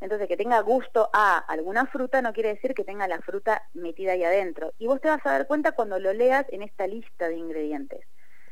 Entonces, 0.00 0.26
que 0.26 0.36
tenga 0.36 0.58
gusto 0.62 1.08
a 1.12 1.38
alguna 1.38 1.86
fruta 1.86 2.20
no 2.20 2.32
quiere 2.32 2.54
decir 2.54 2.74
que 2.74 2.82
tenga 2.82 3.06
la 3.06 3.20
fruta 3.20 3.62
metida 3.72 4.12
ahí 4.12 4.24
adentro. 4.24 4.72
Y 4.76 4.88
vos 4.88 5.00
te 5.00 5.08
vas 5.08 5.24
a 5.24 5.30
dar 5.30 5.46
cuenta 5.46 5.70
cuando 5.70 6.00
lo 6.00 6.12
leas 6.12 6.46
en 6.48 6.62
esta 6.62 6.88
lista 6.88 7.28
de 7.28 7.36
ingredientes. 7.36 8.00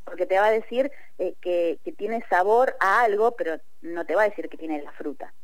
Porque 0.08 0.26
te 0.26 0.38
va 0.38 0.46
a 0.46 0.50
decir 0.50 0.90
eh, 1.18 1.34
que, 1.42 1.78
tiene 1.98 2.24
sabor 2.30 2.76
a 2.80 3.02
algo, 3.02 3.36
pero 3.36 3.58
no 3.82 4.06
te 4.06 4.14
va 4.14 4.22
a 4.22 4.28
decir 4.28 4.48
que 4.48 4.56
tiene 4.56 4.82
la 4.82 4.92
fruta. 4.92 5.34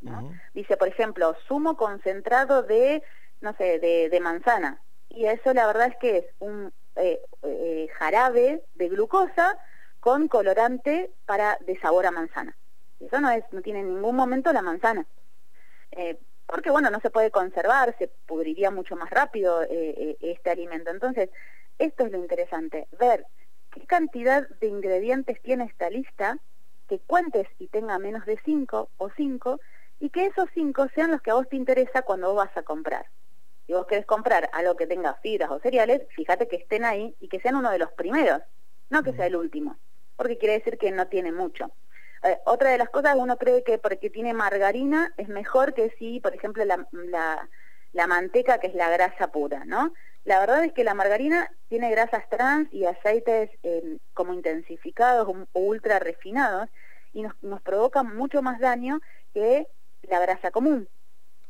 Dice, 0.54 0.78
por 0.78 0.88
ejemplo, 0.88 1.36
zumo 1.46 1.76
concentrado 1.76 2.62
de, 2.62 3.02
no 3.42 3.54
sé, 3.56 3.78
de, 3.78 4.20
manzana. 4.20 4.80
Y 5.10 5.26
eso 5.26 5.52
la 5.52 5.66
verdad 5.66 5.88
es 5.88 5.96
que 5.96 6.16
es 6.16 6.24
un 6.38 6.72
eh, 6.96 7.20
eh, 7.42 7.88
jarabe 7.98 8.64
de 8.74 8.88
glucosa 8.88 9.58
con 10.00 10.28
colorante 10.28 11.10
para 11.26 11.58
de 11.60 11.78
sabor 11.78 12.06
a 12.06 12.10
manzana. 12.10 12.56
Eso 13.00 13.20
no, 13.20 13.30
es, 13.30 13.44
no 13.52 13.60
tiene 13.60 13.80
en 13.80 13.94
ningún 13.94 14.16
momento 14.16 14.52
la 14.52 14.62
manzana. 14.62 15.04
Eh, 15.90 16.18
porque 16.46 16.70
bueno, 16.70 16.90
no 16.90 17.00
se 17.00 17.10
puede 17.10 17.30
conservar, 17.30 17.94
se 17.98 18.08
pudriría 18.26 18.70
mucho 18.70 18.96
más 18.96 19.10
rápido 19.10 19.62
este 19.62 20.50
alimento. 20.50 20.90
Entonces, 20.90 21.30
esto 21.78 22.06
es 22.06 22.12
lo 22.12 22.18
interesante, 22.18 22.86
ver 22.98 23.26
qué 23.74 23.86
cantidad 23.86 24.48
de 24.60 24.68
ingredientes 24.68 25.42
tiene 25.42 25.64
esta 25.64 25.90
lista, 25.90 26.38
que 26.88 27.00
cuentes 27.00 27.48
y 27.58 27.66
tenga 27.66 27.98
menos 27.98 28.24
de 28.24 28.38
5 28.44 28.88
o 28.96 29.10
5, 29.10 29.60
y 30.00 30.10
que 30.10 30.26
esos 30.26 30.48
5 30.54 30.88
sean 30.94 31.10
los 31.10 31.20
que 31.20 31.30
a 31.30 31.34
vos 31.34 31.48
te 31.48 31.56
interesa 31.56 32.02
cuando 32.02 32.28
vos 32.28 32.46
vas 32.46 32.56
a 32.56 32.62
comprar. 32.62 33.06
Si 33.66 33.72
vos 33.72 33.86
querés 33.86 34.06
comprar 34.06 34.48
algo 34.52 34.76
que 34.76 34.86
tenga 34.86 35.14
fibras 35.14 35.50
o 35.50 35.58
cereales, 35.58 36.02
fíjate 36.14 36.46
que 36.46 36.56
estén 36.56 36.84
ahí 36.84 37.16
y 37.20 37.28
que 37.28 37.40
sean 37.40 37.56
uno 37.56 37.70
de 37.70 37.78
los 37.78 37.90
primeros, 37.92 38.42
no 38.90 39.02
que 39.02 39.12
sea 39.12 39.26
el 39.26 39.36
último, 39.36 39.76
porque 40.16 40.38
quiere 40.38 40.58
decir 40.58 40.78
que 40.78 40.92
no 40.92 41.08
tiene 41.08 41.32
mucho. 41.32 41.72
Eh, 42.22 42.38
otra 42.44 42.70
de 42.70 42.78
las 42.78 42.90
cosas, 42.90 43.16
uno 43.16 43.36
cree 43.38 43.64
que 43.64 43.78
porque 43.78 44.10
tiene 44.10 44.34
margarina 44.34 45.12
es 45.16 45.28
mejor 45.28 45.74
que 45.74 45.90
si, 45.98 46.20
por 46.20 46.34
ejemplo, 46.34 46.64
la, 46.64 46.86
la, 47.92 48.06
manteca, 48.06 48.58
que 48.58 48.68
es 48.68 48.74
la 48.74 48.88
grasa 48.90 49.28
pura, 49.28 49.64
¿no? 49.64 49.92
La 50.24 50.40
verdad 50.40 50.64
es 50.64 50.72
que 50.72 50.84
la 50.84 50.94
margarina 50.94 51.50
tiene 51.68 51.90
grasas 51.90 52.28
trans 52.30 52.72
y 52.72 52.86
aceites 52.86 53.50
em, 53.62 53.98
como 54.14 54.32
intensificados 54.32 55.28
o 55.28 55.60
ultra 55.60 55.98
refinados 55.98 56.70
y 57.12 57.22
nos, 57.22 57.34
nos 57.42 57.60
provoca 57.60 58.02
mucho 58.02 58.40
más 58.42 58.58
daño 58.58 59.00
que 59.34 59.68
la 60.02 60.20
grasa 60.20 60.50
común 60.50 60.88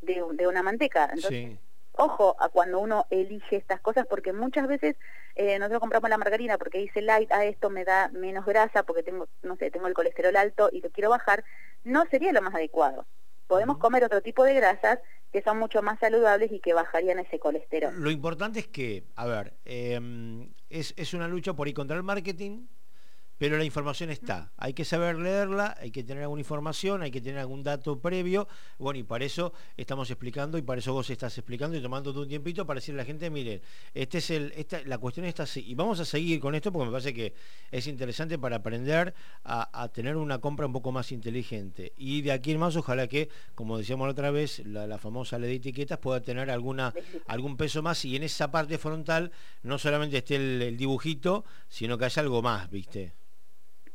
de, 0.03 0.23
de 0.33 0.47
una 0.49 0.63
manteca. 0.63 1.11
Entonces, 1.13 1.59
ojo 1.93 2.37
a 2.41 2.49
cuando 2.49 2.81
uno 2.81 3.07
elige 3.11 3.57
estas 3.57 3.81
cosas 3.81 4.07
porque 4.09 4.33
muchas 4.33 4.67
veces 4.67 4.97
eh, 5.37 5.59
nosotros 5.59 5.81
compramos 5.81 6.11
la 6.11 6.19
margarina 6.19 6.59
porque 6.59 6.79
dice 6.79 7.01
light, 7.01 7.31
a 7.33 7.45
esto 7.45 7.71
me 7.71 7.85
da 7.85 8.09
menos 8.09 8.45
grasa 8.45 8.83
porque 8.83 9.03
tengo, 9.03 9.29
no 9.43 9.57
sé, 9.57 9.71
tengo 9.71 9.87
el 9.87 9.95
colesterol 9.95 10.37
alto 10.37 10.69
y 10.73 10.81
lo 10.81 10.91
quiero 10.91 11.11
bajar, 11.11 11.45
no 11.85 12.05
sería 12.11 12.33
lo 12.33 12.43
más 12.43 12.55
adecuado. 12.55 13.07
Podemos 13.47 13.79
comer 13.79 14.05
otro 14.05 14.23
tipo 14.23 14.43
de 14.45 14.55
grasas 14.55 14.99
que 15.35 15.43
son 15.43 15.59
mucho 15.59 15.83
más 15.83 15.99
saludables 15.99 16.53
y 16.53 16.61
que 16.61 16.75
bajarían 16.75 17.19
ese 17.19 17.41
colesterol. 17.41 17.93
Lo 17.99 18.13
importante 18.13 18.61
es 18.61 18.69
que, 18.69 19.03
a 19.17 19.27
ver, 19.27 19.55
em, 19.65 20.49
es, 20.71 20.95
es 20.97 21.13
una 21.13 21.27
lucha 21.27 21.55
por 21.55 21.67
ir 21.67 21.75
contra 21.75 21.97
el 21.97 22.05
marketing, 22.05 22.69
pero 23.39 23.59
la 23.59 23.65
información 23.65 24.11
está. 24.11 24.53
Hay 24.57 24.75
que 24.75 24.85
saber 24.85 25.17
leerla, 25.17 25.77
hay 25.81 25.91
que 25.91 26.05
tener 26.05 26.23
alguna 26.23 26.41
información, 26.41 27.03
hay 27.03 27.11
que 27.11 27.21
tener 27.21 27.39
algún 27.41 27.63
dato 27.63 27.99
previo. 27.99 28.47
Bueno, 28.79 29.01
y 29.01 29.03
para 29.03 29.25
eso 29.25 29.53
estamos 29.77 30.11
explicando 30.11 30.57
y 30.59 30.63
para 30.63 30.79
eso 30.79 30.93
vos 30.93 31.11
estás 31.11 31.37
explicando 31.37 31.77
y 31.77 31.83
tomando 31.83 32.13
un 32.13 32.29
tiempito 32.29 32.67
para 32.67 32.79
decirle 32.79 33.01
a 33.01 33.05
la 33.05 33.07
gente, 33.07 33.31
miren, 33.31 33.61
este 33.93 34.19
es 34.19 34.87
la 34.87 34.99
cuestión 34.99 35.27
está 35.27 35.45
así. 35.45 35.65
Y 35.67 35.75
vamos 35.75 36.01
a 36.01 36.05
seguir 36.05 36.41
con 36.41 36.55
esto 36.55 36.73
porque 36.73 36.87
me 36.87 36.93
parece 36.93 37.13
que 37.13 37.35
es 37.71 37.87
interesante 37.87 38.39
para 38.39 38.57
aprender 38.57 39.15
a, 39.45 39.89
tener 39.93 40.17
una 40.17 40.39
compra 40.39 40.67
un 40.67 40.73
poco 40.73 40.93
más 40.93 41.13
inteligente. 41.13 41.93
Y 41.97 42.23
de 42.23 42.33
aquí 42.33 42.53
en 42.53 42.61
más, 42.61 42.77
ojalá 42.77 43.09
que, 43.09 43.29
como 43.55 43.79
decíamos 43.79 44.07
la 44.07 44.13
otra 44.13 44.31
vez, 44.31 44.61
la, 44.67 44.99
famosa 44.99 45.39
ley 45.39 45.51
de 45.51 45.57
etiquetas 45.57 45.99
pueda 45.99 46.21
tener 46.21 46.51
algún 46.51 47.57
peso 47.57 47.83
más 47.83 48.05
y 48.05 48.17
en 48.17 48.23
esa 48.23 48.51
parte 48.51 48.79
frontal 48.79 49.33
no 49.63 49.79
solamente 49.79 50.19
esté 50.19 50.37
el 50.37 50.77
dibujito, 50.77 51.45
sino 51.69 51.99
que 51.99 52.05
haya 52.05 52.23
algo 52.23 52.41
más, 52.41 52.71
¿viste? 52.71 53.13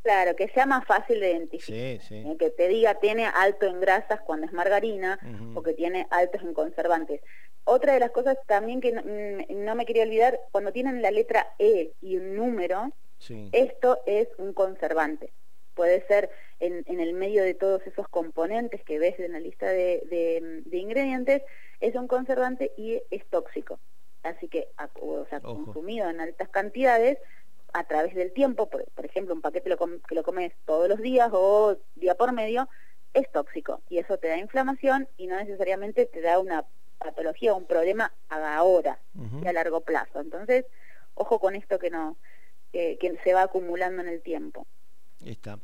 Claro, 0.10 0.36
que 0.36 0.48
sea 0.48 0.66
más 0.66 0.86
fácil 0.86 1.20
de 1.20 1.30
identificar. 1.34 1.76
Eh, 1.76 2.36
que 2.40 2.50
te 2.50 2.68
diga 2.68 2.96
tiene 2.96 3.28
alto 3.28 3.68
en 3.68 3.80
grasas 3.80 4.20
cuando 4.22 4.48
es 4.48 4.54
margarina 4.54 5.20
o 5.54 5.62
que 5.62 5.74
tiene 5.74 6.08
altos 6.10 6.42
en 6.42 6.56
conservantes. 6.56 7.22
Otra 7.64 7.94
de 7.94 8.00
las 8.00 8.10
cosas 8.10 8.36
también 8.48 8.82
que 8.82 8.92
no, 8.92 9.04
mm, 9.04 9.78
me 9.78 9.86
quería 9.86 10.02
olvidar, 10.02 10.40
cuando 10.50 10.72
tienen 10.72 11.04
la 11.04 11.12
letra 11.12 11.54
E 11.60 11.94
y 12.02 12.18
un 12.18 12.36
número, 12.36 12.92
esto 13.52 14.00
es 14.08 14.28
un 14.40 14.54
conservante. 14.54 15.32
Puede 15.76 16.04
ser 16.08 16.32
en, 16.60 16.84
el 16.88 17.14
medio 17.14 17.44
de 17.44 17.54
todos 17.54 17.86
esos 17.86 18.08
componentes 18.08 18.84
que 18.84 18.98
ves 18.98 19.20
en 19.20 19.34
la 19.34 19.40
lista 19.40 19.68
de, 19.68 20.64
ingredientes, 20.72 21.44
es 21.82 21.94
un 21.94 22.08
conservante 22.08 22.72
y 22.78 23.00
es 23.12 23.28
tóxico. 23.28 23.80
Así 24.24 24.48
que, 24.48 24.70
o 25.00 25.28
sea, 25.30 25.40
consumido 25.40 26.10
en 26.10 26.20
altas 26.20 26.50
cantidades, 26.50 27.20
a 27.74 27.84
través 27.86 28.16
del 28.16 28.32
tiempo, 28.34 28.70
por, 28.70 28.86
ejemplo, 29.04 29.34
un 29.34 29.42
paquete 29.42 29.76
que 30.08 30.16
lo 30.16 30.24
comes 30.24 30.54
todos 30.66 30.90
los 30.90 31.00
días 31.00 31.30
o 31.32 31.78
día 31.96 32.16
por 32.16 32.32
medio, 32.32 32.70
es 33.14 33.32
tóxico 33.32 33.82
y 33.90 33.98
eso 33.98 34.18
te 34.18 34.28
da 34.28 34.38
inflamación 34.38 35.08
y 35.18 35.28
no 35.28 35.36
necesariamente 35.36 36.06
te 36.06 36.22
da 36.22 36.40
una 36.40 36.66
patología 36.98 37.54
o 37.54 37.58
un 37.58 37.66
problema 37.66 38.14
ahora 38.30 39.00
y 39.44 39.48
a 39.48 39.54
largo 39.54 39.82
plazo. 39.82 40.20
Entonces, 40.20 40.66
ojo 41.16 41.40
con 41.40 41.56
esto 41.56 41.80
que 41.80 41.90
no 41.90 42.18
que, 42.72 43.20
se 43.24 43.34
va 43.34 43.44
acumulando 43.44 44.02
en 44.02 44.10
el 44.10 44.22
tiempo. 44.22 44.68
Está. 45.26 45.60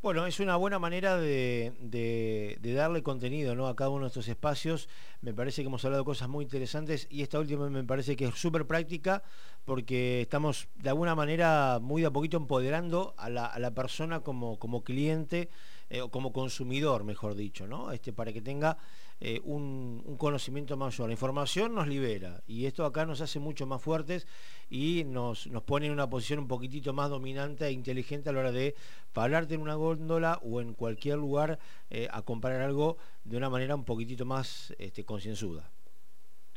Bueno, 0.00 0.26
es 0.26 0.38
una 0.38 0.54
buena 0.54 0.78
manera 0.78 1.16
de, 1.16 2.56
darle 2.62 3.02
contenido 3.02 3.56
¿no? 3.56 3.66
a 3.66 3.74
cada 3.74 3.90
uno 3.90 4.04
de 4.04 4.08
estos 4.08 4.28
espacios. 4.28 4.88
Me 5.22 5.34
parece 5.34 5.62
que 5.62 5.66
hemos 5.66 5.84
hablado 5.84 6.04
de 6.04 6.06
cosas 6.06 6.28
muy 6.28 6.44
interesantes 6.44 7.08
y 7.10 7.22
esta 7.22 7.40
última 7.40 7.68
me 7.68 7.82
parece 7.82 8.14
que 8.14 8.26
es 8.26 8.34
súper 8.36 8.64
práctica 8.64 9.24
porque 9.64 10.20
estamos 10.20 10.68
de 10.76 10.90
alguna 10.90 11.16
manera 11.16 11.80
muy 11.82 12.02
de 12.02 12.06
a 12.06 12.10
poquito 12.12 12.36
empoderando 12.36 13.12
a 13.18 13.28
la, 13.28 13.70
persona 13.72 14.20
como, 14.20 14.84
cliente 14.84 15.48
eh, 15.90 16.00
o 16.00 16.12
como 16.12 16.32
consumidor, 16.32 17.02
mejor 17.02 17.34
dicho, 17.34 17.66
¿no? 17.66 17.90
Este, 17.90 18.12
para 18.12 18.32
que 18.32 18.40
tenga 18.40 18.78
eh, 19.20 19.40
un, 19.44 20.16
conocimiento 20.18 20.76
mayor. 20.76 21.08
La 21.08 21.12
información 21.12 21.74
nos 21.74 21.88
libera 21.88 22.42
y 22.46 22.66
esto 22.66 22.84
acá 22.84 23.04
nos 23.04 23.20
hace 23.20 23.38
mucho 23.38 23.66
más 23.66 23.82
fuertes 23.82 24.26
y 24.70 25.04
nos, 25.04 25.46
nos 25.48 25.62
pone 25.62 25.86
en 25.86 25.92
una 25.92 26.08
posición 26.08 26.40
un 26.40 26.48
poquitito 26.48 26.92
más 26.92 27.10
dominante 27.10 27.66
e 27.66 27.72
inteligente 27.72 28.30
a 28.30 28.32
la 28.32 28.40
hora 28.40 28.52
de 28.52 28.74
pararte 29.12 29.54
en 29.54 29.62
una 29.62 29.74
góndola 29.74 30.40
o 30.42 30.60
en 30.60 30.74
cualquier 30.74 31.18
lugar 31.18 31.58
eh, 31.90 32.08
a 32.10 32.22
comprar 32.22 32.60
algo 32.60 32.96
de 33.24 33.36
una 33.36 33.50
manera 33.50 33.74
un 33.74 33.84
poquitito 33.84 34.24
más 34.24 34.74
este, 34.78 35.04
concienzuda. 35.04 35.70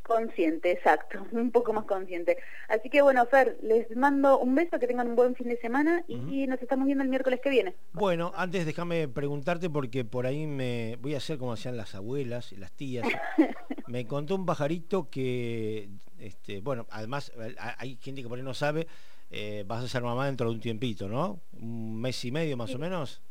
Consciente, 0.02 0.72
exacto, 0.72 1.26
un 1.32 1.50
poco 1.50 1.72
más 1.72 1.84
consciente. 1.84 2.38
Así 2.68 2.90
que 2.90 3.02
bueno, 3.02 3.24
Fer, 3.26 3.56
les 3.62 3.94
mando 3.96 4.38
un 4.38 4.54
beso, 4.54 4.78
que 4.78 4.86
tengan 4.86 5.08
un 5.08 5.16
buen 5.16 5.34
fin 5.34 5.48
de 5.48 5.56
semana 5.58 6.04
y 6.08 6.46
nos 6.46 6.60
estamos 6.60 6.86
viendo 6.86 7.04
el 7.04 7.10
miércoles 7.10 7.40
que 7.40 7.50
viene. 7.50 7.74
Bueno, 7.92 8.32
antes 8.34 8.66
déjame 8.66 9.08
preguntarte 9.08 9.70
porque 9.70 10.04
por 10.04 10.26
ahí 10.26 10.46
me 10.46 10.96
voy 11.00 11.14
a 11.14 11.18
hacer 11.18 11.38
como 11.38 11.52
hacían 11.52 11.76
las 11.76 11.94
abuelas 11.94 12.52
y 12.52 12.56
las 12.56 12.72
tías. 12.72 13.06
me 13.86 14.06
contó 14.06 14.34
un 14.34 14.46
pajarito 14.46 15.08
que, 15.10 15.88
este, 16.18 16.60
bueno, 16.60 16.86
además 16.90 17.32
hay 17.78 17.98
gente 18.00 18.22
que 18.22 18.28
por 18.28 18.38
ahí 18.38 18.44
no 18.44 18.54
sabe, 18.54 18.86
eh, 19.30 19.64
vas 19.66 19.84
a 19.84 19.88
ser 19.88 20.02
mamá 20.02 20.26
dentro 20.26 20.48
de 20.48 20.54
un 20.54 20.60
tiempito, 20.60 21.08
¿no? 21.08 21.40
Un 21.52 22.00
mes 22.00 22.24
y 22.24 22.30
medio 22.30 22.56
más 22.56 22.74
o 22.74 22.78
menos. 22.78 23.22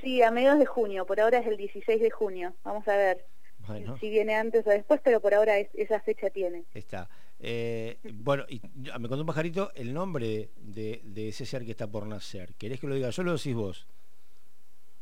Sí, 0.00 0.22
a 0.22 0.30
mediados 0.30 0.58
de 0.58 0.66
junio, 0.66 1.06
por 1.06 1.18
ahora 1.20 1.38
es 1.38 1.46
el 1.46 1.56
16 1.56 2.00
de 2.00 2.10
junio, 2.10 2.54
vamos 2.62 2.86
a 2.88 2.96
ver. 2.96 3.24
Si 4.00 4.10
viene 4.10 4.34
antes 4.34 4.66
o 4.66 4.70
después, 4.70 5.00
pero 5.02 5.20
por 5.20 5.34
ahora 5.34 5.58
esa 5.58 6.00
fecha 6.00 6.30
tiene. 6.30 6.64
Está. 6.74 7.08
Eh, 7.40 7.98
bueno, 8.04 8.44
y 8.48 8.60
me 8.74 9.08
contó 9.08 9.20
un 9.20 9.26
pajarito 9.26 9.70
el 9.74 9.92
nombre 9.92 10.50
de, 10.56 11.02
ese 11.28 11.46
ser 11.46 11.64
que 11.64 11.72
está 11.72 11.86
por 11.86 12.06
nacer. 12.06 12.54
¿Querés 12.54 12.80
que 12.80 12.86
lo 12.86 12.94
diga 12.94 13.10
yo 13.10 13.22
lo 13.22 13.32
decís 13.32 13.54
vos? 13.54 13.86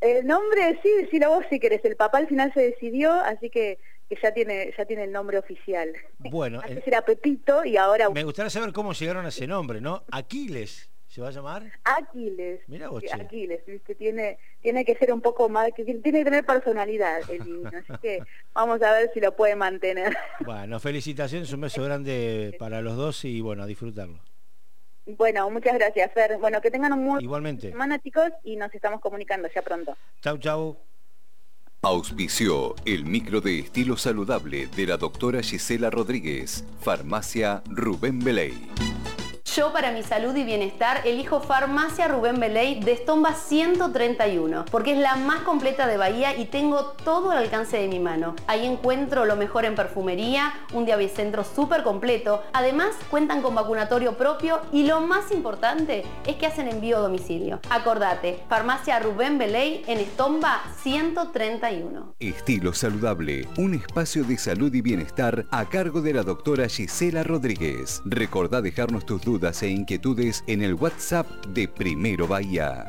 El 0.01 0.27
nombre, 0.27 0.81
sí, 0.83 0.89
decilo 1.03 1.29
vos 1.29 1.45
si 1.49 1.61
querés. 1.61 1.85
El 1.85 1.97
papá 1.97 2.19
al 2.19 2.27
final 2.27 2.53
se 2.55 2.61
decidió, 2.61 3.13
así 3.13 3.51
que, 3.51 3.79
ya 4.23 4.35
tiene 4.35 4.75
ya 4.77 4.85
tiene 4.85 5.05
el 5.05 5.13
nombre 5.13 5.39
oficial. 5.39 5.93
Bueno. 6.19 6.61
Antes 6.65 6.87
era 6.87 7.03
Pepito 7.03 7.65
y 7.65 7.77
ahora... 7.77 8.11
Me 8.11 8.25
gustaría 8.25 8.51
saber 8.51 8.73
cómo 8.73 8.93
llegaron 8.93 9.25
a 9.25 9.29
ese 9.29 9.47
nombre, 9.47 9.81
¿no? 9.81 10.05
Aquiles 10.11 10.92
¿Se 11.13 11.21
va 11.21 11.29
a 11.29 11.31
llamar? 11.31 11.71
Aquiles. 11.85 12.63
Mira 12.69 12.89
vos, 12.89 13.03
che. 13.03 13.13
Aquiles, 13.13 13.61
¿viste? 13.67 13.95
Tiene, 13.95 14.39
tiene 14.63 14.83
que 14.83 14.95
ser 14.97 15.13
un 15.13 15.21
poco 15.21 15.51
más, 15.51 15.71
que 15.77 15.85
tiene 15.85 16.01
que 16.01 16.25
tener 16.25 16.47
personalidad 16.47 17.21
el 17.29 17.45
niño, 17.45 17.69
así 17.69 17.93
que 18.01 18.21
vamos 18.55 18.81
a 18.81 18.93
ver 18.93 19.11
si 19.13 19.21
lo 19.21 19.37
puede 19.37 19.55
mantener. 19.55 20.17
Bueno, 20.47 20.81
felicitaciones, 20.81 21.53
un 21.53 21.61
beso 21.61 21.85
grande 21.85 22.57
para 22.59 22.81
los 22.81 22.97
dos 22.97 23.27
y 23.27 23.43
bueno, 23.43 23.63
a 23.63 23.67
disfrutarlo. 23.67 24.21
Bueno, 25.05 25.51
muchas 25.51 25.75
gracias, 25.75 26.11
Fer. 26.15 26.39
Bueno, 26.39 26.63
que 26.63 26.71
tengan 26.71 26.95
un 26.95 27.05
muy 27.05 27.23
Igualmente. 27.23 27.71
semana, 27.71 27.99
chicos, 27.99 28.31
y 28.43 28.57
nos 28.57 28.75
estamos 28.75 29.01
comunicando 29.03 29.49
ya 29.55 29.61
pronto. 29.61 29.95
Chau, 30.23 30.39
chau. 30.39 30.79
Auspició 31.83 32.75
el 32.87 33.05
micro 33.05 33.43
de 33.43 33.59
estilo 33.59 33.99
saludable 33.99 34.67
de 34.69 34.87
la 34.87 34.97
doctora 34.97 35.43
Gisela 35.43 35.91
Rodríguez, 35.91 36.65
Farmacia 36.81 37.63
Rubén 37.67 38.19
Beley. 38.21 38.55
Yo 39.57 39.71
para 39.71 39.93
mi 39.93 40.03
salud 40.03 40.35
y 40.35 40.45
bienestar 40.45 41.03
elijo 41.05 41.41
Farmacia 41.41 42.09
Rubén 42.09 42.41
Beley 42.41 42.81
de 42.81 42.93
Estomba 42.93 43.35
131 43.35 44.65
porque 44.71 44.93
es 44.93 44.99
la 44.99 45.17
más 45.17 45.41
completa 45.41 45.87
de 45.87 45.99
Bahía 45.99 46.35
y 46.39 46.47
tengo 46.47 46.95
todo 47.05 47.33
al 47.33 47.39
alcance 47.39 47.77
de 47.77 47.87
mi 47.87 47.99
mano. 47.99 48.35
Ahí 48.47 48.65
encuentro 48.65 49.27
lo 49.27 49.37
mejor 49.37 49.67
en 49.67 49.75
perfumería, 49.75 50.55
un 50.73 50.87
diabicentro 50.87 51.45
súper 51.45 51.83
completo. 51.83 52.43
Además 52.55 52.95
cuentan 53.11 53.43
con 53.43 53.55
vacunatorio 53.55 54.17
propio 54.17 54.61
y 54.73 54.87
lo 54.87 55.03
más 55.03 55.31
importante 55.31 56.05
es 56.27 56.37
que 56.37 56.47
hacen 56.47 56.69
envío 56.69 56.97
a 56.97 57.01
domicilio. 57.01 57.61
Acordate, 57.69 58.39
Farmacia 58.49 59.01
Rubén 59.01 59.37
Beley 59.37 59.85
en 59.87 59.99
Estomba 59.99 60.63
131. 60.83 62.15
Estilo 62.21 62.73
saludable, 62.73 63.47
un 63.59 63.75
espacio 63.75 64.25
de 64.25 64.39
salud 64.39 64.73
y 64.73 64.81
bienestar 64.81 65.45
a 65.51 65.69
cargo 65.69 66.01
de 66.01 66.15
la 66.15 66.23
doctora 66.23 66.69
Gisela 66.71 67.23
Rodríguez. 67.23 68.01
Recordá 68.07 68.63
dejarnos 68.63 69.05
tus 69.05 69.23
dudas 69.43 69.63
e 69.65 69.71
inquietudes 69.71 70.45
en 70.47 70.63
el 70.63 70.75
WhatsApp 70.75 71.27
de 71.47 71.67
Primero 71.67 72.29
Bahía. 72.29 72.87